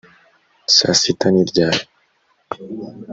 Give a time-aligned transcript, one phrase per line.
[0.75, 1.83] saa sita ni ryari?